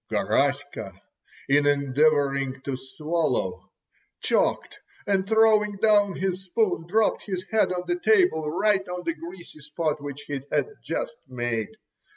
Garaska, 0.09 0.99
in 1.47 1.67
endeavouring 1.67 2.59
to 2.61 2.75
swallow, 2.75 3.69
choked, 4.19 4.79
and 5.05 5.29
throwing 5.29 5.75
down 5.77 6.15
his 6.15 6.45
spoon, 6.45 6.87
dropped 6.87 7.21
his 7.27 7.43
head 7.51 7.71
on 7.71 7.83
the 7.85 7.99
table, 7.99 8.49
right 8.49 8.89
on 8.89 9.03
the 9.03 9.13
greasy 9.13 9.59
spot 9.59 10.01
which 10.01 10.21
he 10.23 10.41
had 10.51 10.69
just 10.81 11.17
made. 11.27 11.77